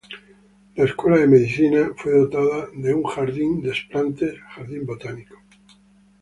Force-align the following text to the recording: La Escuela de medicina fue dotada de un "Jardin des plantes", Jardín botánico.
La 0.77 0.85
Escuela 0.85 1.19
de 1.19 1.27
medicina 1.27 1.91
fue 1.95 2.11
dotada 2.13 2.69
de 2.73 2.91
un 2.91 3.03
"Jardin 3.07 3.61
des 3.61 3.81
plantes", 3.87 4.33
Jardín 4.55 4.83
botánico. 4.83 5.35